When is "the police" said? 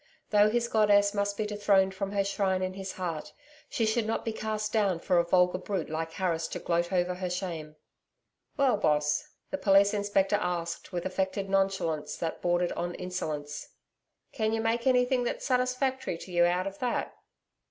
9.51-9.93